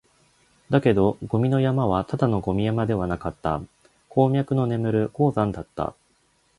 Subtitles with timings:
[0.71, 3.61] だけど、ゴミの山はただのゴミ山ではなかった、
[4.09, 5.93] 鉱脈の眠る鉱山だった